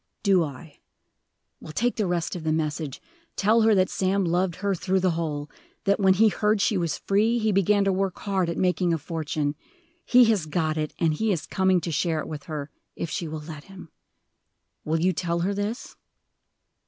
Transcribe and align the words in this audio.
"Do 0.23 0.43
I? 0.43 0.79
Well, 1.59 1.71
take 1.73 1.95
the 1.97 2.07
rest 2.07 2.35
of 2.35 2.43
the 2.43 2.51
message. 2.51 2.99
Tell 3.35 3.61
her 3.61 3.75
that 3.75 3.87
Sam 3.91 4.25
loved 4.25 4.55
her 4.55 4.73
through 4.73 4.99
the 4.99 5.11
whole; 5.11 5.47
that, 5.83 5.99
when 5.99 6.15
he 6.15 6.29
heard 6.29 6.59
she 6.59 6.75
was 6.75 6.97
free, 6.97 7.37
he 7.37 7.51
began 7.51 7.83
to 7.83 7.93
work 7.93 8.17
hard 8.17 8.49
at 8.49 8.57
making 8.57 8.95
a 8.95 8.97
fortune. 8.97 9.53
He 10.03 10.25
has 10.25 10.47
got 10.47 10.75
it; 10.75 10.91
and 10.97 11.13
he 11.13 11.31
is 11.31 11.45
coming 11.45 11.79
to 11.81 11.91
share 11.91 12.19
it 12.19 12.27
with 12.27 12.45
her, 12.45 12.71
if 12.95 13.11
she 13.11 13.27
will 13.27 13.41
let 13.41 13.65
him. 13.65 13.89
Will 14.83 14.99
you 14.99 15.13
tell 15.13 15.41
her 15.41 15.53
this?" 15.53 15.95